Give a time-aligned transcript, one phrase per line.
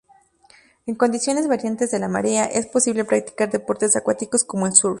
[0.87, 4.89] En condiciones variantes de la marea, es posible practicar deportes acuáticos como el surf.